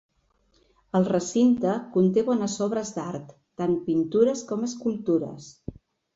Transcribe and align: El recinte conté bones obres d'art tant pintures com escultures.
El 0.99 1.03
recinte 1.09 1.73
conté 1.97 2.23
bones 2.31 2.55
obres 2.67 2.93
d'art 2.97 3.31
tant 3.63 3.77
pintures 3.91 4.43
com 4.51 4.67
escultures. 4.71 5.55